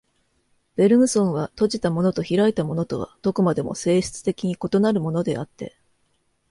[0.77, 5.75] ベルグソンは、閉じたものと開いたものとはどこまでも性質的に異なるものであって、